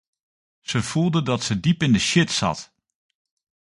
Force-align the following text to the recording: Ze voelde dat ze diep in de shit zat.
Ze 0.61 0.81
voelde 0.83 1.21
dat 1.21 1.43
ze 1.43 1.59
diep 1.59 1.83
in 1.83 1.91
de 1.91 1.99
shit 1.99 2.31
zat. 2.31 2.73